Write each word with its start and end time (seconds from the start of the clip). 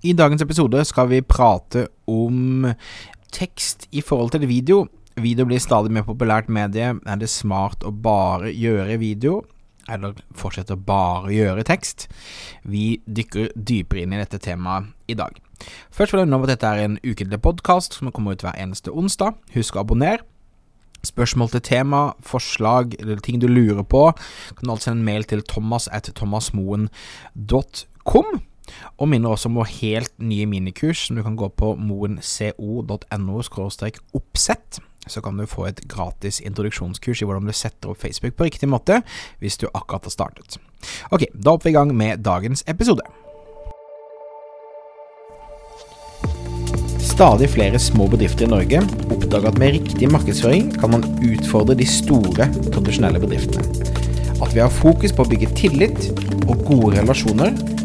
I 0.00 0.14
dagens 0.16 0.40
episode 0.40 0.80
skal 0.88 1.10
vi 1.10 1.18
prate 1.20 1.82
om 2.08 2.64
tekst 3.36 3.84
i 3.92 4.00
forhold 4.00 4.30
til 4.32 4.48
video. 4.48 4.86
Video 5.20 5.44
blir 5.44 5.60
stadig 5.60 5.92
mer 5.92 6.06
populært 6.08 6.48
medie. 6.48 6.94
Er 7.04 7.16
det 7.20 7.28
smart 7.28 7.84
å 7.84 7.92
bare 7.92 8.48
gjøre 8.48 8.96
video, 9.02 9.44
eller 9.92 10.14
fortsette 10.32 10.72
å 10.72 10.80
bare 10.80 11.28
gjøre 11.34 11.68
tekst? 11.68 12.08
Vi 12.64 13.04
dykker 13.04 13.52
dypere 13.52 14.00
inn 14.06 14.16
i 14.16 14.22
dette 14.22 14.40
temaet 14.40 14.88
i 15.04 15.14
dag. 15.20 15.36
Først 15.92 16.12
vil 16.14 16.24
jeg 16.24 16.32
nevne 16.32 16.48
at 16.48 16.54
dette 16.54 16.72
er 16.72 16.80
en 16.86 16.96
ukentlig 17.04 17.40
podkast 17.44 17.92
som 17.98 18.08
kommer 18.08 18.32
ut 18.32 18.44
hver 18.46 18.56
eneste 18.56 18.88
onsdag. 18.88 19.36
Husk 19.52 19.76
å 19.76 19.84
abonnere. 19.84 20.24
Spørsmål 21.04 21.48
til 21.52 21.64
tema, 21.74 22.16
forslag 22.24 22.96
eller 22.96 23.20
ting 23.20 23.36
du 23.40 23.48
lurer 23.52 23.84
på, 23.84 24.16
kan 24.56 24.64
du 24.64 24.70
alltid 24.72 24.84
sende 24.88 25.00
en 25.04 25.10
mail 25.12 25.24
til 25.28 25.44
thomas 25.44 25.92
at 25.92 26.08
thomasmoen.com. 26.16 26.88
Og 28.98 29.08
minner 29.10 29.32
også 29.32 29.50
om 29.50 29.58
vår 29.60 29.70
helt 29.80 30.14
nye 30.18 30.46
minikurs 30.50 31.06
som 31.06 31.18
du 31.18 31.24
kan 31.26 31.38
gå 31.38 31.48
på 31.48 31.74
moenco.no 31.78 33.42
oppsett. 34.20 34.80
Så 35.08 35.22
kan 35.24 35.38
du 35.38 35.46
få 35.48 35.66
et 35.70 35.80
gratis 35.88 36.40
introduksjonskurs 36.44 37.22
i 37.22 37.28
hvordan 37.28 37.48
du 37.48 37.56
setter 37.56 37.90
opp 37.90 38.02
Facebook 38.02 38.36
på 38.36 38.50
riktig 38.50 38.68
måte 38.68 39.00
hvis 39.40 39.56
du 39.58 39.66
akkurat 39.72 40.06
har 40.06 40.14
startet. 40.14 40.60
Ok, 41.10 41.26
da 41.34 41.56
hopper 41.56 41.70
vi 41.70 41.74
i 41.74 41.78
gang 41.78 41.96
med 41.96 42.22
dagens 42.24 42.64
episode. 42.68 43.04
Stadig 47.20 47.50
flere 47.52 47.78
små 47.78 48.06
bedrifter 48.08 48.46
i 48.46 48.48
Norge 48.48 48.78
oppdager 49.12 49.50
at 49.50 49.58
med 49.60 49.74
riktig 49.74 50.08
markedsføring 50.08 50.70
kan 50.80 50.94
man 50.94 51.02
utfordre 51.20 51.76
de 51.76 51.84
store, 51.84 52.46
tradisjonelle 52.72 53.20
bedriftene. 53.20 53.64
At 54.40 54.54
vi 54.54 54.62
har 54.62 54.72
fokus 54.72 55.12
på 55.12 55.26
å 55.26 55.28
bygge 55.28 55.50
tillit 55.58 56.06
og 56.46 56.62
gode 56.64 56.94
relasjoner, 56.94 57.52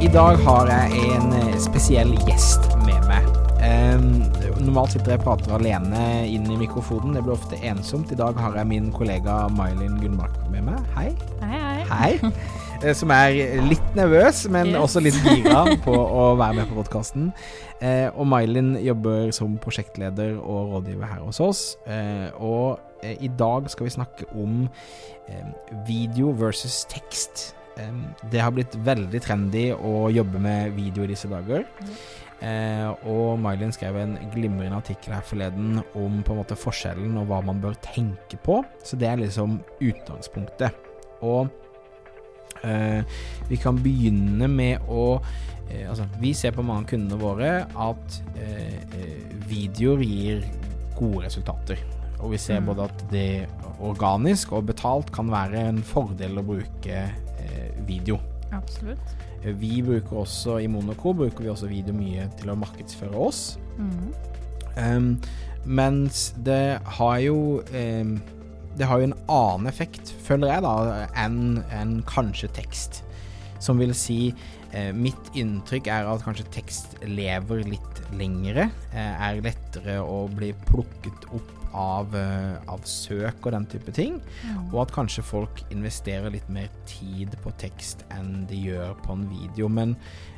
I 0.00 0.08
dag 0.12 0.36
har 0.44 0.68
jeg 0.70 0.98
en 1.16 1.32
eh, 1.36 1.54
spesiell 1.60 2.12
gjest 2.28 2.66
med 2.84 3.00
meg. 3.08 3.24
Um, 3.66 4.04
normalt 4.62 4.92
sitter 4.94 5.14
jeg 5.14 5.22
og 5.22 5.24
prater 5.26 5.54
alene 5.56 6.02
inn 6.28 6.44
i 6.52 6.58
mikrofonen. 6.60 7.14
Det 7.16 7.22
blir 7.24 7.34
ofte 7.34 7.58
ensomt. 7.66 8.12
I 8.12 8.18
dag 8.20 8.36
har 8.38 8.58
jeg 8.60 8.68
min 8.70 8.90
kollega 8.94 9.46
Mylin 9.56 9.96
Gunnmark 10.02 10.36
med 10.52 10.66
meg. 10.68 10.82
Hei. 10.96 11.08
Hei, 11.42 11.60
hei. 11.62 11.80
Hei. 11.90 12.32
Eh, 12.82 12.92
Som 12.96 13.10
er 13.14 13.32
litt 13.64 13.94
nervøs, 13.96 14.44
men 14.52 14.74
Yes. 14.74 14.80
også 14.84 15.00
litt 15.00 15.16
gira 15.24 15.64
på 15.84 15.96
å 15.96 16.26
være 16.36 16.60
med 16.60 16.68
på 16.70 16.76
podkasten. 16.82 17.30
Uh, 17.80 18.08
og 18.12 18.26
Mylin 18.28 18.74
jobber 18.84 19.32
som 19.36 19.56
prosjektleder 19.60 20.36
og 20.38 20.74
rådgiver 20.76 21.08
her 21.08 21.24
hos 21.24 21.40
oss. 21.40 21.62
Uh, 21.88 22.28
og 22.36 22.80
uh, 23.02 23.14
i 23.16 23.32
dag 23.38 23.70
skal 23.72 23.88
vi 23.88 23.96
snakke 23.96 24.28
om 24.36 24.66
eh, 25.28 25.46
video 25.88 26.30
versus 26.36 26.84
tekst. 26.92 27.54
Det 27.76 28.40
har 28.40 28.54
blitt 28.56 28.74
veldig 28.86 29.20
trendy 29.20 29.66
å 29.74 30.06
jobbe 30.12 30.40
med 30.40 30.72
video 30.76 31.04
i 31.04 31.10
disse 31.10 31.28
dager. 31.28 31.66
Eh, 32.40 32.88
og 33.08 33.38
Mylin 33.40 33.72
skrev 33.72 33.96
en 33.96 34.16
glimrende 34.34 34.76
artikkel 34.76 35.14
her 35.16 35.24
forleden 35.24 35.78
om 35.96 36.18
på 36.24 36.34
en 36.34 36.40
måte 36.42 36.56
forskjellen 36.58 37.16
og 37.20 37.30
hva 37.30 37.42
man 37.44 37.60
bør 37.62 37.76
tenke 37.84 38.36
på. 38.44 38.62
Så 38.84 38.96
det 39.00 39.08
er 39.08 39.20
liksom 39.20 39.58
utgangspunktet. 39.80 40.76
Og 41.24 41.48
eh, 42.64 43.04
vi 43.48 43.60
kan 43.60 43.80
begynne 43.80 44.48
med 44.52 44.84
å 44.88 45.18
eh, 45.70 45.86
Altså, 45.88 46.04
vi 46.20 46.32
ser 46.36 46.52
på 46.56 46.64
mange 46.64 46.84
av 46.84 46.90
kundene 46.92 47.20
våre 47.20 47.52
at 47.64 48.18
eh, 48.36 48.80
eh, 48.96 49.36
videoer 49.48 50.04
gir 50.04 50.44
gode 50.96 51.24
resultater. 51.26 51.80
Og 52.20 52.32
vi 52.32 52.40
ser 52.40 52.60
Mm. 52.60 52.66
både 52.70 52.84
at 52.88 53.02
det 53.10 53.48
organisk 53.84 54.52
og 54.56 54.68
betalt 54.70 55.10
kan 55.12 55.28
være 55.28 55.66
en 55.68 55.82
fordel 55.84 56.38
å 56.40 56.44
bruke 56.46 57.00
video. 57.86 58.20
Absolutt. 58.54 59.16
Eh, 59.42 59.52
Vi 59.54 59.82
bruker 59.82 60.22
også 60.22 60.58
i 60.62 60.68
Monaco 60.70 61.14
bruker 61.16 61.44
vi 61.44 61.50
også 61.52 61.70
video 61.70 61.94
mye 61.96 62.28
til 62.38 62.52
å 62.52 62.58
markedsføre 62.58 63.16
oss. 63.16 63.58
Mm. 63.78 64.14
Um, 64.76 65.10
mens 65.64 66.34
det 66.44 66.78
har 66.98 67.18
jo 67.24 67.62
um, 67.64 68.10
Det 68.76 68.84
har 68.84 69.00
jo 69.00 69.06
en 69.08 69.14
annen 69.32 69.70
effekt, 69.70 70.10
føler 70.26 70.50
jeg, 70.52 70.62
da, 70.66 71.06
enn 71.16 71.62
en 71.72 72.02
kanskje 72.04 72.50
tekst. 72.52 73.00
Som 73.58 73.80
vil 73.80 73.94
si 73.96 74.34
eh, 74.76 74.90
Mitt 74.92 75.30
inntrykk 75.32 75.88
er 75.88 76.10
at 76.10 76.24
kanskje 76.26 76.44
tekst 76.52 76.98
lever 77.08 77.64
litt 77.64 78.02
lengre. 78.20 78.68
Eh, 78.92 79.24
er 79.30 79.40
lettere 79.40 79.96
å 80.04 80.26
bli 80.28 80.52
plukket 80.68 81.24
opp 81.32 81.55
av, 81.76 82.14
eh, 82.16 82.56
av 82.72 82.84
søk 82.88 83.44
og 83.44 83.52
den 83.54 83.66
type 83.70 83.92
ting. 83.94 84.20
Mm. 84.42 84.68
Og 84.72 84.80
at 84.86 84.94
kanskje 84.96 85.24
folk 85.26 85.62
investerer 85.70 86.32
litt 86.32 86.48
mer 86.52 86.70
tid 86.88 87.36
på 87.44 87.52
tekst 87.60 88.06
enn 88.14 88.46
de 88.50 88.62
gjør 88.70 88.96
på 89.04 89.16
en 89.16 89.26
video. 89.30 89.68
Men 89.68 89.96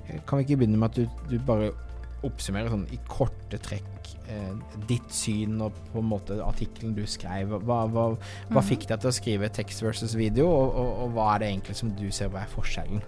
eh, 0.08 0.18
kan 0.26 0.40
vi 0.40 0.48
ikke 0.48 0.64
begynne 0.64 0.80
med 0.80 0.90
at 0.90 0.98
du, 0.98 1.20
du 1.30 1.38
bare 1.38 1.70
oppsummerer 2.26 2.72
sånn 2.72 2.88
i 2.90 2.98
korte 3.06 3.60
trekk 3.62 4.08
eh, 4.32 4.54
ditt 4.90 5.12
syn 5.14 5.60
og 5.62 5.76
på 5.92 6.02
en 6.02 6.10
måte 6.10 6.40
artikkelen 6.42 6.96
du 6.96 7.04
skrev. 7.06 7.54
Hva, 7.62 7.84
hva, 7.86 8.08
hva 8.16 8.58
mm. 8.58 8.66
fikk 8.66 8.88
deg 8.90 9.04
til 9.04 9.12
å 9.12 9.14
skrive 9.14 9.52
tekst 9.54 9.84
versus 9.86 10.18
video, 10.18 10.50
og, 10.50 10.74
og, 10.74 10.90
og 11.04 11.14
hva 11.14 11.30
er 11.34 11.44
det 11.44 11.52
egentlig 11.52 11.78
som 11.78 11.94
du 11.94 12.08
ser 12.14 12.32
hva 12.34 12.42
er 12.42 12.52
forskjellen? 12.56 13.04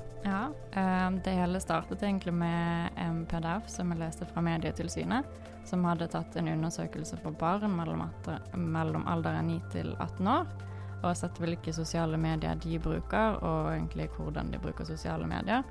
Ja, 0.70 1.06
eh, 1.06 1.10
det 1.24 1.30
hele 1.30 1.60
startet 1.60 2.02
egentlig 2.02 2.34
med 2.34 2.90
en 2.96 3.26
PDF 3.26 3.68
som 3.68 3.90
jeg 3.90 4.00
leste 4.00 4.26
fra 4.26 4.42
Medietilsynet, 4.42 5.26
som 5.64 5.84
hadde 5.84 6.08
tatt 6.08 6.36
en 6.36 6.48
undersøkelse 6.48 7.18
på 7.22 7.32
barn 7.38 7.76
mellom, 7.76 9.06
alderen 9.06 9.46
9 9.46 9.60
til 9.72 9.94
18 9.98 10.28
år, 10.28 10.46
og 11.02 11.16
sett 11.16 11.38
hvilke 11.40 11.72
sosiale 11.72 12.18
medier 12.20 12.58
de 12.60 12.78
bruker, 12.78 13.38
og 13.42 13.72
egentlig 13.72 14.10
hvordan 14.16 14.50
de 14.52 14.60
bruker 14.62 14.84
sosiale 14.84 15.26
medier. 15.26 15.64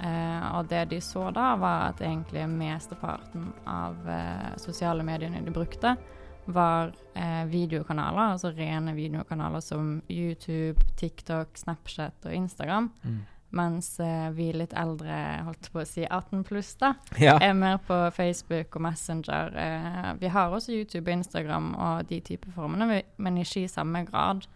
Eh, 0.00 0.56
og 0.56 0.68
det 0.68 0.84
de 0.90 1.00
så 1.00 1.30
da, 1.32 1.54
var 1.56 1.88
at 1.90 2.02
egentlig 2.04 2.44
mesteparten 2.52 3.48
av 3.64 4.08
eh, 4.08 4.52
sosiale 4.60 5.04
mediene 5.06 5.40
de 5.44 5.54
brukte, 5.54 5.96
var 6.46 6.92
eh, 7.14 7.44
videokanaler, 7.50 8.36
altså 8.36 8.52
rene 8.54 8.94
videokanaler 8.94 9.60
som 9.64 9.96
YouTube, 10.08 10.84
TikTok, 11.00 11.56
Snapchat 11.58 12.28
og 12.28 12.34
Instagram. 12.34 12.92
Mens 13.56 13.88
eh, 14.04 14.28
vi 14.36 14.50
litt 14.52 14.74
eldre, 14.76 15.16
holdt 15.46 15.70
på 15.72 15.80
å 15.82 15.86
si 15.88 16.04
18 16.04 16.44
pluss, 16.44 16.74
da, 16.80 16.92
Ja. 17.20 17.38
er 17.40 17.54
mer 17.56 17.78
på 17.86 17.96
Facebook 18.12 18.76
og 18.76 18.82
Messenger. 18.88 19.56
Eh, 19.56 20.12
vi 20.20 20.28
har 20.34 20.52
også 20.52 20.74
YouTube 20.76 21.08
og 21.10 21.16
Instagram 21.18 21.72
og 21.74 22.06
de 22.10 22.20
type 22.20 22.52
formene, 22.54 23.02
men 23.16 23.38
ikke 23.42 23.64
i 23.64 23.70
samme 23.72 24.04
grad. 24.08 24.46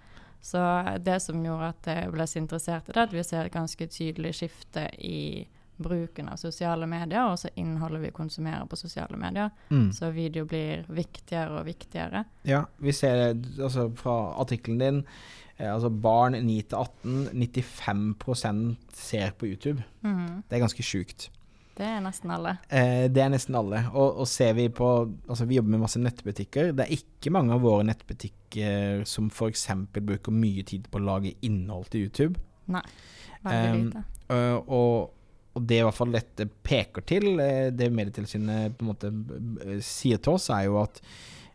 Så 0.40 0.60
det 1.04 1.18
som 1.22 1.42
gjorde 1.44 1.68
at 1.74 1.86
jeg 1.90 2.12
ble 2.12 2.24
så 2.26 2.38
interessert 2.40 2.88
i 2.88 2.92
det, 2.96 3.02
at 3.08 3.12
vi 3.12 3.24
ser 3.24 3.44
et 3.48 3.52
ganske 3.52 3.86
tydelig 3.92 4.34
skifte 4.38 4.86
i 5.04 5.46
bruken 5.80 6.28
av 6.28 6.36
sosiale 6.36 6.84
medier, 6.88 7.24
og 7.24 7.38
så 7.40 7.48
innholdet 7.56 8.02
vi 8.02 8.10
konsumerer 8.12 8.66
på 8.68 8.76
sosiale 8.76 9.16
medier. 9.16 9.50
Mm. 9.70 9.90
Så 9.96 10.10
video 10.12 10.44
blir 10.48 10.84
viktigere 10.92 11.60
og 11.60 11.64
viktigere. 11.68 12.24
Ja, 12.48 12.66
vi 12.78 12.92
ser 12.92 13.16
det 13.34 13.54
altså 13.64 13.86
fra 13.96 14.16
artikkelen 14.42 14.78
din. 14.82 15.02
Eh, 15.60 15.68
altså 15.68 15.90
barn 15.92 16.38
9 16.40 16.56
til 16.70 16.78
18, 16.80 17.28
95% 17.36 18.96
ser 18.96 19.36
på 19.36 19.50
YouTube. 19.50 19.84
Mm. 20.02 20.40
Det 20.48 20.56
er 20.56 20.64
ganske 20.64 20.86
sjukt. 20.86 21.28
Det 21.80 21.86
er 21.86 22.00
nesten 22.04 22.32
alle. 22.34 22.56
Eh, 22.68 23.06
det 23.12 23.22
er 23.22 23.30
nesten 23.32 23.56
alle. 23.56 23.84
Og, 23.92 24.22
og 24.22 24.28
ser 24.28 24.52
vi 24.58 24.66
på 24.68 24.88
Altså, 25.28 25.46
vi 25.48 25.56
jobber 25.56 25.76
med 25.76 25.84
masse 25.84 26.00
nettbutikker. 26.02 26.74
Det 26.76 26.84
er 26.84 26.98
ikke 26.98 27.32
mange 27.32 27.54
av 27.56 27.64
våre 27.64 27.86
nettbutikker 27.88 29.06
som 29.08 29.30
f.eks. 29.30 29.68
bruker 29.94 30.34
mye 30.34 30.64
tid 30.66 30.90
på 30.90 31.00
å 31.00 31.06
lage 31.06 31.36
innhold 31.46 31.88
til 31.92 32.08
YouTube. 32.08 32.42
Nei. 32.70 32.84
Veldig 33.44 33.84
lite. 33.84 34.04
Eh, 34.30 34.56
og, 34.58 35.10
og 35.56 35.66
det 35.66 35.80
i 35.80 35.86
hvert 35.86 35.96
fall 35.96 36.14
dette 36.14 36.46
peker 36.68 37.06
til, 37.08 37.32
eh, 37.42 37.70
det 37.72 37.88
Medietilsynet 37.94 38.76
på 38.76 38.84
en 38.84 38.90
måte 38.90 39.80
sier 39.84 40.20
til 40.20 40.36
oss, 40.36 40.50
er 40.52 40.66
jo 40.68 40.80
at 40.82 41.00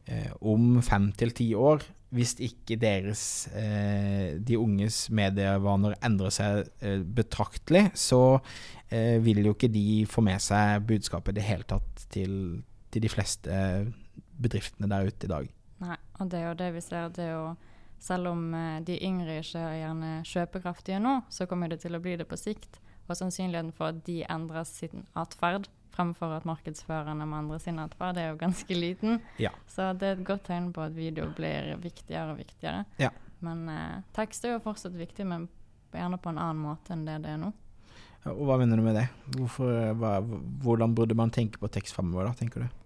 eh, 0.10 0.32
om 0.42 0.80
fem 0.86 1.12
til 1.18 1.36
ti 1.38 1.52
år, 1.56 1.86
hvis 2.14 2.36
ikke 2.44 2.78
deres 2.80 3.22
eh, 3.56 4.38
de 4.38 4.58
unges 4.60 5.06
medievaner 5.16 5.96
endrer 6.06 6.34
seg 6.34 6.70
eh, 6.80 7.02
betraktelig, 7.02 7.90
så 7.98 8.38
eh, 8.90 9.18
vil 9.24 9.44
jo 9.46 9.56
ikke 9.56 9.72
de 9.74 10.06
få 10.10 10.24
med 10.26 10.44
seg 10.44 10.86
budskapet 10.88 11.36
i 11.36 11.40
det 11.40 11.48
hele 11.48 11.68
tatt 11.68 12.06
til, 12.14 12.36
til 12.94 13.06
de 13.06 13.12
fleste 13.12 13.60
bedriftene 14.36 14.90
der 14.92 15.10
ute 15.10 15.28
i 15.28 15.34
dag. 15.34 15.50
Nei, 15.84 16.00
og 16.20 16.32
det 16.32 16.40
er 16.40 16.50
jo 16.50 16.60
det 16.62 16.72
vi 16.76 16.84
ser. 16.86 17.10
Det 17.16 17.26
er 17.26 17.34
jo, 17.34 17.48
selv 18.00 18.32
om 18.32 18.48
de 18.88 19.00
yngre 19.04 19.40
ikke 19.42 19.64
er 19.64 19.80
gjerne 19.82 20.12
kjøpekraftige 20.30 21.02
nå, 21.04 21.18
så 21.34 21.48
kommer 21.50 21.72
det 21.72 21.82
til 21.84 21.98
å 21.98 22.04
bli 22.04 22.16
det 22.20 22.28
på 22.30 22.40
sikt. 22.40 22.80
Og 23.06 23.18
sannsynligheten 23.20 23.74
for 23.76 23.92
at 23.92 24.00
de 24.08 24.22
endrer 24.32 24.66
sin 24.66 25.04
atferd 25.18 25.68
fremfor 25.96 26.36
at 26.36 26.48
markedsførerne 26.48 27.28
må 27.28 27.40
andre 27.40 27.60
sin 27.64 27.80
atferd, 27.82 28.20
er 28.20 28.34
jo 28.34 28.40
ganske 28.42 28.78
liten. 28.78 29.20
Ja. 29.42 29.54
Så 29.72 29.92
det 29.98 30.10
er 30.10 30.18
et 30.20 30.26
godt 30.28 30.46
tegn 30.50 30.72
på 30.76 30.84
at 30.86 30.96
video 30.96 31.30
blir 31.36 31.74
viktigere 31.82 32.36
og 32.36 32.42
viktigere. 32.44 32.86
Ja. 33.02 33.12
Men 33.46 33.68
eh, 33.72 34.02
tekst 34.16 34.46
er 34.46 34.56
jo 34.56 34.64
fortsatt 34.64 34.96
viktig, 34.98 35.28
men 35.28 35.48
gjerne 35.96 36.20
på 36.22 36.32
en 36.32 36.42
annen 36.42 36.64
måte 36.64 36.96
enn 36.96 37.06
det 37.08 37.22
det 37.26 37.36
er 37.36 37.42
nå. 37.42 37.52
Ja, 38.26 38.34
Og 38.34 38.48
hva 38.50 38.58
mener 38.62 38.80
du 38.80 38.86
med 38.86 38.98
det? 38.98 39.06
Hvorfor, 39.38 39.94
hva, 40.00 40.18
hvordan 40.64 40.96
burde 40.98 41.18
man 41.18 41.34
tenke 41.34 41.62
på 41.62 41.70
tekst 41.72 41.96
fremover, 41.96 42.30
da, 42.30 42.36
tenker 42.38 42.66
du? 42.66 42.82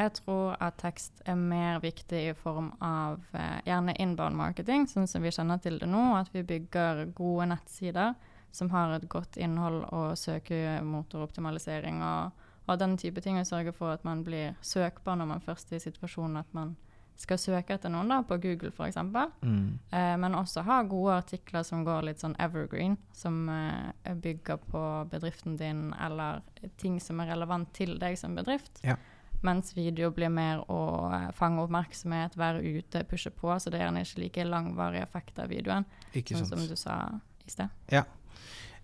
Jeg 0.00 0.12
tror 0.16 0.54
at 0.62 0.78
tekst 0.80 1.20
er 1.28 1.36
mer 1.36 1.80
viktig 1.82 2.20
i 2.30 2.34
form 2.38 2.70
av 2.80 3.20
eh, 3.36 3.58
gjerne 3.66 3.96
inbound 4.00 4.38
marketing, 4.38 4.86
sånn 4.88 5.08
som 5.10 5.24
vi 5.24 5.32
kjenner 5.34 5.60
til 5.62 5.80
det 5.80 5.88
nå. 5.90 6.02
At 6.16 6.30
vi 6.32 6.44
bygger 6.46 7.10
gode 7.16 7.50
nettsider 7.50 8.14
som 8.54 8.70
har 8.70 8.96
et 8.96 9.08
godt 9.10 9.36
innhold 9.38 9.84
og 9.94 10.18
søkemotoroptimalisering 10.18 12.00
og, 12.02 12.46
og 12.70 12.78
den 12.80 12.96
type 13.00 13.20
ting. 13.20 13.38
å 13.40 13.44
sørge 13.44 13.72
for 13.76 13.92
at 13.92 14.04
man 14.04 14.24
blir 14.24 14.54
søkbar 14.62 15.18
når 15.18 15.26
man 15.34 15.44
først 15.44 15.72
er 15.72 15.80
i 15.80 15.84
situasjonen 15.84 16.40
at 16.40 16.54
man 16.56 16.76
skal 17.20 17.38
søke 17.40 17.76
etter 17.76 17.92
noen, 17.92 18.08
da, 18.08 18.22
på 18.24 18.38
Google 18.40 18.70
f.eks. 18.72 18.96
Mm. 19.44 19.78
Eh, 19.92 20.14
men 20.22 20.36
også 20.38 20.64
ha 20.64 20.80
gode 20.88 21.18
artikler 21.20 21.64
som 21.66 21.82
går 21.84 22.06
litt 22.08 22.22
sånn 22.22 22.36
evergreen, 22.40 22.96
som 23.16 23.42
eh, 23.52 24.14
bygger 24.24 24.60
på 24.70 24.84
bedriften 25.12 25.58
din, 25.60 25.90
eller 26.00 26.40
ting 26.80 26.96
som 27.02 27.20
er 27.20 27.32
relevant 27.34 27.72
til 27.76 27.98
deg 28.00 28.16
som 28.20 28.36
bedrift. 28.38 28.80
Ja. 28.86 28.96
Mens 29.44 29.72
video 29.76 30.10
blir 30.16 30.32
mer 30.32 30.62
å 30.72 30.80
eh, 31.12 31.28
fange 31.36 31.64
oppmerksomhet, 31.66 32.38
være 32.40 32.64
ute, 32.64 33.04
pushe 33.08 33.32
på. 33.36 33.52
Så 33.60 33.72
det 33.72 33.80
er 33.80 33.88
gjerne 33.88 34.04
ikke 34.06 34.24
like 34.24 34.48
langvarig 34.48 35.04
effekt 35.04 35.42
av 35.42 35.52
videoen, 35.52 35.88
Ikke 36.14 36.38
sånn 36.38 36.48
sant. 36.48 36.56
som 36.56 36.72
du 36.72 36.80
sa 36.80 36.96
i 37.44 37.52
sted. 37.52 38.00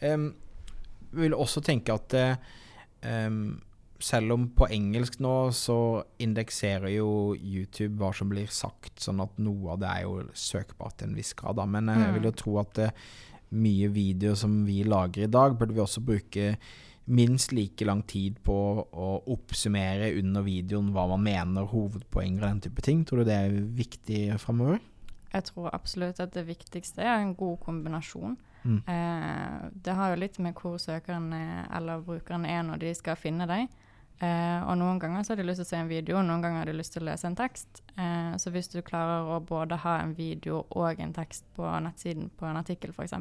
Em, 0.05 0.29
jeg 1.09 1.23
vil 1.25 1.37
også 1.37 1.65
tenke 1.65 1.97
at 1.97 2.21
em, 3.01 3.63
selv 4.03 4.35
om 4.35 4.49
på 4.57 4.69
engelsk 4.73 5.19
nå 5.25 5.35
så 5.57 5.79
indekserer 6.23 6.91
jo 6.95 7.35
YouTube 7.37 7.97
hva 8.01 8.13
som 8.17 8.31
blir 8.31 8.51
sagt, 8.53 8.99
sånn 9.03 9.23
at 9.25 9.39
noe 9.43 9.75
av 9.75 9.81
det 9.83 9.93
er 9.93 10.03
jo 10.07 10.27
søkbart 10.37 10.99
til 11.01 11.11
en 11.11 11.17
viss 11.19 11.33
grad. 11.39 11.59
Da. 11.61 11.67
Men 11.71 11.89
eh, 11.93 12.03
jeg 12.05 12.19
vil 12.19 12.29
jo 12.31 12.37
tro 12.43 12.59
at 12.63 12.75
det, 12.81 12.91
mye 13.57 13.87
video 13.95 14.35
som 14.35 14.65
vi 14.67 14.81
lager 14.83 15.23
i 15.23 15.31
dag, 15.31 15.55
burde 15.59 15.77
vi 15.77 15.83
også 15.83 16.03
bruke 16.03 16.57
minst 17.07 17.53
like 17.55 17.87
lang 17.87 18.03
tid 18.11 18.41
på 18.43 18.57
å 18.83 19.11
oppsummere 19.31 20.11
under 20.19 20.43
videoen 20.43 20.91
hva 20.95 21.07
man 21.13 21.23
mener, 21.23 21.69
hovedpoenger 21.71 22.43
og 22.43 22.49
den 22.49 22.65
type 22.67 22.83
ting. 22.83 23.05
Tror 23.07 23.23
du 23.23 23.31
det 23.31 23.39
er 23.39 23.55
viktig 23.79 24.23
framover? 24.43 24.81
Jeg 25.31 25.47
tror 25.51 25.71
absolutt 25.75 26.21
at 26.23 26.35
det 26.35 26.47
viktigste 26.49 27.05
er 27.05 27.21
en 27.21 27.37
god 27.39 27.61
kombinasjon. 27.63 28.37
Mm. 28.67 28.81
Eh, 28.91 29.71
det 29.87 29.95
har 29.95 30.11
jo 30.11 30.21
litt 30.21 30.39
med 30.43 30.59
hvor 30.59 30.79
søkeren 30.83 31.31
er, 31.37 31.67
eller 31.77 32.03
brukeren 32.03 32.47
er 32.49 32.65
når 32.67 32.83
de 32.83 32.95
skal 32.99 33.19
finne 33.21 33.47
deg. 33.47 33.71
Eh, 34.17 34.61
og 34.65 34.79
noen 34.81 34.97
ganger 35.01 35.25
så 35.25 35.35
har 35.35 35.43
de 35.43 35.45
lyst 35.45 35.61
til 35.61 35.67
å 35.67 35.69
se 35.69 35.79
en 35.83 35.91
video, 35.91 36.21
noen 36.25 36.45
ganger 36.45 36.63
har 36.63 36.71
de 36.71 36.77
lyst 36.79 36.95
til 36.95 37.05
å 37.05 37.09
lese 37.11 37.29
en 37.29 37.37
tekst. 37.37 37.83
Eh, 38.01 38.33
så 38.41 38.53
hvis 38.55 38.71
du 38.73 38.79
klarer 38.85 39.29
å 39.29 39.43
både 39.45 39.77
ha 39.83 39.99
en 40.01 40.15
video 40.17 40.63
og 40.71 41.03
en 41.03 41.13
tekst 41.17 41.45
på 41.57 41.69
nettsiden 41.85 42.31
på 42.39 42.49
en 42.49 42.61
artikkel 42.63 42.95
f.eks., 42.97 43.13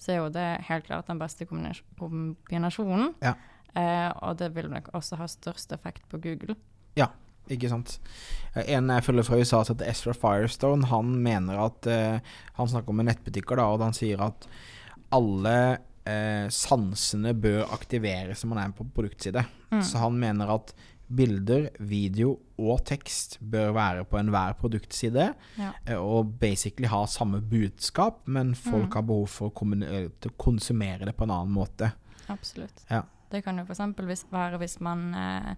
så 0.00 0.12
er 0.12 0.20
jo 0.20 0.28
det 0.32 0.46
helt 0.68 0.86
klart 0.86 1.10
den 1.10 1.18
beste 1.20 1.48
kombinasjonen. 1.50 3.10
Ja. 3.24 3.34
Eh, 3.74 4.08
og 4.22 4.38
det 4.38 4.52
vil 4.54 4.70
nok 4.70 4.92
også 4.96 5.18
ha 5.18 5.28
størst 5.30 5.74
effekt 5.74 6.06
på 6.10 6.22
Google. 6.22 6.58
Ja, 6.98 7.10
Ikke 7.50 7.66
sant. 7.66 7.96
En 8.54 8.90
jeg 8.92 9.02
følger 9.02 9.24
fra 9.26 9.38
USA 9.40 9.64
heter 9.66 9.88
Ezra 9.90 10.12
Firestone, 10.14 10.86
han 10.86 11.16
mener 11.18 11.58
at 11.58 11.88
Han 12.54 12.68
snakker 12.68 12.92
om 12.92 13.00
nettbutikker, 13.02 13.58
da, 13.58 13.64
og 13.72 13.82
han 13.82 13.96
sier 13.96 14.22
at 14.22 14.46
alle 15.10 15.80
eh, 16.06 16.48
sansene 16.48 17.34
bør 17.34 17.66
aktiveres 17.74 18.44
når 18.44 18.48
man 18.54 18.62
er 18.64 18.72
på 18.76 18.86
produktside. 18.94 19.44
Mm. 19.70 19.82
Så 19.82 19.98
han 19.98 20.18
mener 20.18 20.54
at 20.54 20.74
bilder, 21.10 21.70
video 21.80 22.36
og 22.58 22.84
tekst 22.86 23.38
bør 23.42 23.72
være 23.74 24.04
på 24.06 24.18
enhver 24.20 24.52
produktside, 24.60 25.34
Ja. 25.58 25.72
eh, 25.86 25.96
og 25.98 26.38
basically 26.38 26.86
ha 26.86 27.04
samme 27.06 27.40
budskap, 27.40 28.20
men 28.28 28.54
folk 28.54 28.86
Mm. 28.88 28.94
har 28.94 29.02
behov 29.02 29.26
for 29.28 29.50
å, 29.50 29.82
eh, 29.82 30.08
konsumere 30.38 31.04
det 31.06 31.16
på 31.16 31.24
en 31.24 31.30
annen 31.30 31.52
måte. 31.54 31.92
Absolutt. 32.28 32.84
Ja. 32.88 33.02
Det 33.30 33.42
kan 33.44 33.56
jo 33.58 33.64
f.eks. 33.64 34.24
Være 34.30 34.58
hvis 34.58 34.80
man 34.80 35.14
eh, 35.14 35.54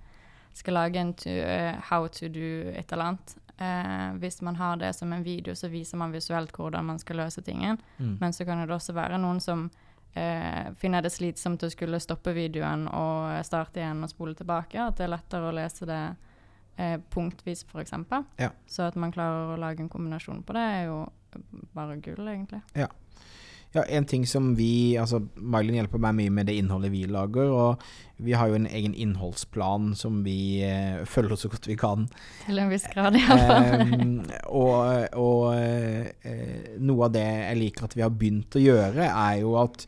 skal 0.54 0.74
lage 0.74 0.96
en 0.96 1.14
to, 1.14 1.30
uh, 1.30 1.80
how 1.90 2.06
to 2.08 2.28
do 2.28 2.70
et 2.76 2.92
eller 2.92 3.04
annet. 3.04 3.36
Eh, 3.58 4.18
hvis 4.18 4.42
man 4.42 4.56
har 4.56 4.76
det 4.76 4.94
som 4.94 5.12
en 5.12 5.22
video, 5.22 5.54
så 5.54 5.68
viser 5.70 5.96
man 5.96 6.12
visuelt 6.12 6.52
hvordan 6.52 6.84
man 6.84 6.98
skal 6.98 7.16
løse 7.16 7.42
tingen. 7.42 7.78
Mm. 7.98 8.18
Men 8.20 8.32
så 8.32 8.44
kan 8.44 8.58
det 8.66 8.68
også 8.74 8.92
være 8.92 9.18
noen 9.18 9.40
som 9.40 9.70
eh, 10.14 10.72
finner 10.78 11.02
det 11.02 11.12
slitsomt 11.12 11.62
å 11.62 11.70
skulle 11.72 12.00
stoppe 12.02 12.34
videoen 12.36 12.86
og 12.88 13.38
starte 13.46 13.82
igjen 13.82 14.04
og 14.04 14.12
spole 14.12 14.36
tilbake. 14.38 14.80
At 14.80 14.98
det 14.98 15.06
er 15.06 15.14
lettere 15.14 15.50
å 15.50 15.56
lese 15.56 15.88
det 15.88 16.02
eh, 16.76 16.98
punktvis, 17.14 17.64
f.eks. 17.68 17.96
Ja. 18.40 18.50
Så 18.66 18.88
at 18.88 18.98
man 19.00 19.14
klarer 19.14 19.54
å 19.54 19.60
lage 19.60 19.84
en 19.84 19.92
kombinasjon 19.92 20.44
på 20.46 20.56
det, 20.56 20.66
er 20.78 20.90
jo 20.90 21.04
bare 21.72 21.96
gull, 22.04 22.26
egentlig. 22.28 22.60
Ja, 22.76 22.88
en 23.80 24.04
ting 24.04 24.26
som 24.28 24.52
vi 24.58 24.96
Altså, 25.00 25.22
Mylin 25.36 25.78
hjelper 25.78 26.00
meg 26.02 26.16
mye 26.18 26.32
med 26.34 26.48
det 26.50 26.58
innholdet 26.60 26.92
vi 26.92 27.06
lager, 27.08 27.48
og 27.48 27.84
vi 28.22 28.34
har 28.36 28.50
jo 28.50 28.58
en 28.58 28.68
egen 28.68 28.94
innholdsplan 28.94 29.94
som 29.98 30.20
vi 30.26 30.62
eh, 30.66 31.00
følger 31.08 31.40
så 31.40 31.50
godt 31.50 31.66
vi 31.70 31.78
kan. 31.80 32.06
Til 32.44 32.60
en 32.62 32.70
viss 32.70 32.86
grad, 32.92 33.16
iallfall. 33.18 33.82
Em, 33.96 34.14
og 34.52 35.16
og 35.18 35.48
eh, 35.56 36.76
noe 36.78 37.08
av 37.08 37.16
det 37.16 37.26
jeg 37.26 37.60
liker 37.62 37.88
at 37.88 37.96
vi 37.98 38.04
har 38.04 38.14
begynt 38.14 38.58
å 38.58 38.62
gjøre, 38.62 39.08
er 39.08 39.40
jo 39.40 39.56
at 39.62 39.86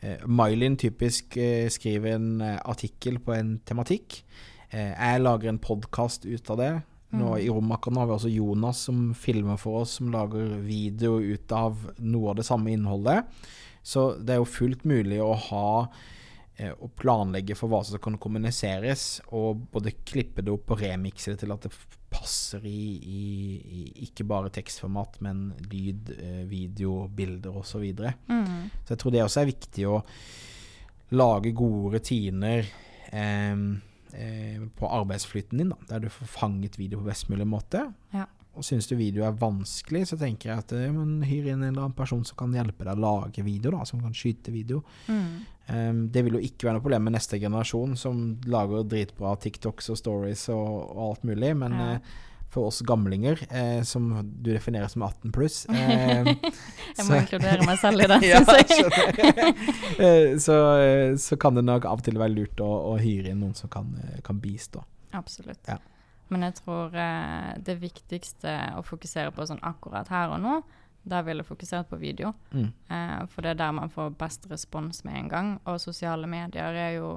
eh, 0.00 0.24
Mylin 0.26 0.80
typisk 0.80 1.38
eh, 1.38 1.68
skriver 1.72 2.16
en 2.16 2.28
eh, 2.40 2.58
artikkel 2.64 3.20
på 3.22 3.36
en 3.36 3.56
tematikk. 3.68 4.22
Eh, 4.72 4.92
jeg 4.92 5.22
lager 5.22 5.52
en 5.52 5.62
podkast 5.62 6.26
ut 6.26 6.54
av 6.56 6.62
det. 6.62 6.74
Nå 7.16 7.30
Mm. 7.36 7.44
I 7.44 7.48
Romakkeren 7.48 7.96
har 7.96 8.06
vi 8.06 8.12
også 8.16 8.32
Jonas 8.32 8.80
som 8.88 9.14
filmer 9.14 9.56
for 9.60 9.82
oss, 9.82 9.96
som 9.98 10.10
lager 10.12 10.58
video 10.64 11.18
ut 11.20 11.52
av 11.52 11.90
noe 11.98 12.30
av 12.30 12.36
det 12.36 12.46
samme 12.46 12.72
innholdet. 12.72 13.24
Så 13.82 14.16
det 14.18 14.34
er 14.34 14.40
jo 14.42 14.48
fullt 14.50 14.84
mulig 14.84 15.20
å 15.22 15.32
ha 15.48 15.88
eh, 16.56 16.72
å 16.72 16.88
planlegge 16.88 17.56
for 17.58 17.70
hva 17.70 17.82
som 17.86 18.00
kan 18.02 18.18
kommuniseres, 18.18 19.20
og 19.30 19.68
både 19.72 19.94
klippe 20.04 20.42
det 20.42 20.52
opp 20.54 20.74
og 20.74 20.82
remikse 20.82 21.34
det 21.34 21.44
til 21.44 21.54
at 21.54 21.68
det 21.68 21.74
passer 22.10 22.64
i, 22.66 22.84
i, 22.96 23.24
i 23.60 23.84
ikke 24.06 24.26
bare 24.26 24.52
tekstformat, 24.54 25.20
men 25.26 25.50
lyd, 25.70 26.10
eh, 26.16 26.42
video, 26.48 27.06
bilder 27.08 27.60
osv. 27.60 27.76
Så, 27.76 27.82
videre. 27.84 28.14
Mm. 28.28 28.70
så 28.84 28.94
jeg 28.94 29.02
tror 29.02 29.14
det 29.14 29.24
også 29.24 29.42
er 29.42 29.52
viktig 29.52 29.86
å 29.90 30.00
lage 31.14 31.54
gode 31.54 31.98
rutiner 31.98 32.66
eh, 33.12 33.66
på 34.76 34.88
arbeidsflytten 34.88 35.58
din, 35.58 35.68
da, 35.74 35.76
der 35.90 36.00
du 36.06 36.08
får 36.12 36.26
fanget 36.26 36.78
video 36.78 36.98
på 37.00 37.08
best 37.08 37.28
mulig 37.28 37.46
måte. 37.46 37.92
Ja. 38.14 38.26
Og 38.56 38.64
syns 38.64 38.86
du 38.88 38.94
video 38.96 39.24
er 39.26 39.34
vanskelig, 39.36 40.06
så 40.08 40.16
tenker 40.16 40.48
jeg 40.48 40.58
at 40.62 40.72
eh, 40.72 40.86
men 40.94 41.18
hyr 41.28 41.50
inn 41.52 41.60
en 41.60 41.74
eller 41.74 41.82
annen 41.88 41.96
person 41.98 42.22
som 42.24 42.38
kan 42.40 42.54
hjelpe 42.56 42.86
deg 42.86 42.96
å 42.96 43.02
lage 43.04 43.42
video, 43.44 43.74
da, 43.74 43.82
som 43.84 44.00
kan 44.00 44.14
skyte 44.16 44.54
video. 44.54 44.80
Mm. 45.08 45.26
Um, 45.68 45.98
det 46.14 46.22
vil 46.24 46.38
jo 46.38 46.44
ikke 46.46 46.68
være 46.68 46.78
noe 46.78 46.84
problem 46.86 47.04
med 47.08 47.16
neste 47.18 47.40
generasjon, 47.42 47.96
som 48.00 48.38
lager 48.46 48.86
dritbra 48.88 49.34
TikToks 49.42 49.90
og 49.92 49.98
stories 50.00 50.46
og, 50.54 50.70
og 50.94 51.02
alt 51.10 51.28
mulig, 51.28 51.52
men 51.58 51.72
Ja. 51.76 51.90
eh, 51.98 52.16
for 52.52 52.70
oss 52.70 52.80
gamlinger, 52.86 53.40
eh, 53.50 53.82
som 53.82 54.08
du 54.24 54.52
definerer 54.52 54.88
som 54.88 55.02
18 55.02 55.32
pluss 55.34 55.66
eh, 55.74 56.30
Jeg 56.30 57.08
må 57.08 57.18
inkludere 57.18 57.66
meg 57.66 57.80
selv 57.82 58.04
i 58.04 58.08
det, 58.12 58.20
ja. 58.32 58.40
Eh, 59.96 60.36
så, 60.40 60.56
eh, 60.80 61.16
så 61.20 61.36
kan 61.40 61.56
det 61.56 61.64
nok 61.64 61.86
av 61.88 62.00
og 62.00 62.06
til 62.06 62.18
være 62.20 62.34
lurt 62.34 62.60
å, 62.60 62.70
å 62.92 62.96
hyre 63.00 63.32
inn 63.32 63.42
noen 63.42 63.56
som 63.56 63.70
kan, 63.72 63.94
eh, 64.02 64.18
kan 64.24 64.40
bistå. 64.40 64.84
Absolutt. 65.16 65.62
Ja. 65.68 65.78
Men 66.28 66.42
jeg 66.42 66.56
tror 66.58 66.90
det 67.62 67.76
viktigste 67.78 68.52
å 68.74 68.82
fokusere 68.82 69.30
på 69.30 69.44
sånn 69.46 69.62
akkurat 69.64 70.10
her 70.10 70.32
og 70.34 70.40
nå, 70.42 70.56
der 71.06 71.22
ville 71.22 71.44
jeg 71.44 71.48
fokusert 71.48 71.88
på 71.90 71.98
video. 72.00 72.32
Mm. 72.50 72.70
Eh, 72.90 73.26
for 73.30 73.42
det 73.42 73.54
er 73.54 73.60
der 73.60 73.74
man 73.78 73.90
får 73.90 74.16
best 74.18 74.48
respons 74.50 75.04
med 75.06 75.20
en 75.20 75.28
gang. 75.30 75.50
Og 75.64 75.80
sosiale 75.80 76.26
medier 76.26 76.74
er 76.74 76.96
jo 76.98 77.10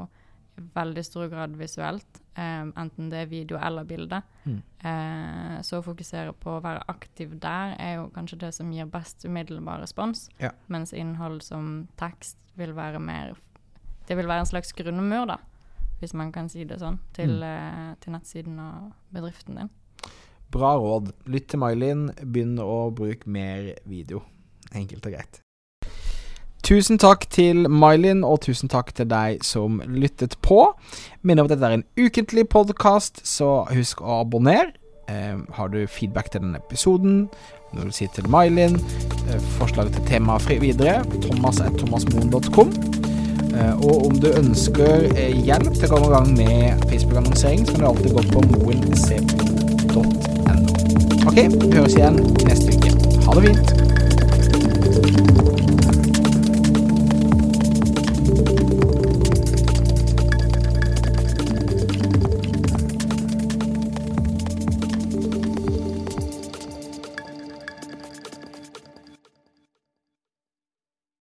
veldig 0.75 1.03
stor 1.05 1.27
grad 1.31 1.55
visuelt, 1.59 2.19
um, 2.37 2.71
enten 2.77 3.09
det 3.11 3.23
er 3.23 3.29
video 3.31 3.57
eller 3.57 3.83
bilde. 3.87 4.21
Mm. 4.45 4.61
Uh, 4.83 5.57
så 5.65 5.79
å 5.79 5.85
fokusere 5.85 6.33
på 6.39 6.55
å 6.57 6.61
være 6.63 6.85
aktiv 6.91 7.35
der 7.41 7.75
er 7.79 7.95
jo 7.99 8.09
kanskje 8.15 8.39
det 8.45 8.53
som 8.55 8.71
gir 8.71 8.85
best 8.89 9.25
umiddelbar 9.25 9.81
respons. 9.83 10.27
Ja. 10.39 10.51
Mens 10.67 10.93
innhold 10.93 11.41
som 11.43 11.87
tekst 11.99 12.37
vil 12.59 12.73
være 12.75 12.99
mer 12.99 13.35
Det 14.09 14.17
vil 14.17 14.25
være 14.25 14.41
en 14.41 14.49
slags 14.49 14.71
grunnmur, 14.73 15.27
da, 15.29 15.35
hvis 15.99 16.15
man 16.17 16.31
kan 16.33 16.47
si 16.49 16.63
det 16.65 16.79
sånn, 16.81 16.97
til, 17.13 17.29
Mm. 17.29 17.91
uh, 17.91 17.95
til 18.01 18.13
nettsiden 18.13 18.59
og 18.59 18.93
bedriften 19.13 19.55
din. 19.55 19.69
Bra 20.49 20.71
råd. 20.81 21.11
Lytt 21.27 21.47
til 21.49 21.59
Mylin. 21.59 22.07
Begynn 22.25 22.57
å 22.57 22.89
bruke 22.89 23.29
mer 23.29 23.75
video. 23.85 24.23
Enkelt 24.73 25.05
og 25.05 25.13
greit. 25.13 25.41
Tusen 26.69 26.99
takk 27.01 27.23
til 27.33 27.63
Mylin, 27.65 28.19
og 28.21 28.43
tusen 28.45 28.69
takk 28.69 28.91
til 28.93 29.09
deg 29.09 29.41
som 29.41 29.81
lyttet 29.89 30.37
på. 30.45 30.69
Minner 31.25 31.41
om 31.41 31.49
at 31.49 31.55
dette 31.55 31.65
er 31.65 31.73
en 31.79 31.87
ukentlig 31.97 32.45
podkast, 32.53 33.25
så 33.25 33.65
husk 33.73 34.05
å 34.05 34.19
abonnere. 34.19 34.77
Eh, 35.09 35.33
har 35.57 35.67
du 35.73 35.89
feedback 35.89 36.29
til 36.29 36.43
denne 36.43 36.61
episoden, 36.61 37.25
noe 37.73 37.89
du 37.89 37.93
sier 37.95 38.11
til 38.13 38.29
Mylin, 38.29 38.77
eh, 38.77 39.41
forslag 39.57 39.89
til 39.95 40.03
tema 40.11 40.37
fri 40.37 40.59
videre, 40.61 41.01
thomas.thomasmoen.com. 41.25 42.69
Eh, 43.49 43.73
og 43.81 44.05
om 44.05 44.13
du 44.21 44.29
ønsker 44.29 45.09
eh, 45.15 45.33
hjelp 45.41 45.73
til 45.73 45.89
å 45.89 45.91
komme 45.95 46.05
i 46.05 46.13
gang 46.19 46.29
med 46.37 46.85
Facebook-annonsering, 46.85 47.65
så 47.65 47.73
kan 47.73 47.81
du 47.81 47.89
alltid 47.95 48.13
gå 48.13 48.21
på 48.29 48.45
moen.no. 48.53 50.01
Ok, 51.25 51.37
vi 51.49 51.73
høres 51.73 51.97
igjen 51.97 52.21
neste 52.45 52.69
uke. 52.77 52.93
Ha 53.25 53.33
det 53.39 53.43
fint! 53.49 53.69